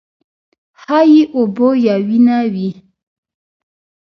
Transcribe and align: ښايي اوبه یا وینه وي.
ښايي 0.81 1.23
اوبه 1.35 1.69
یا 1.85 1.95
وینه 2.07 2.37
وي. 2.53 2.69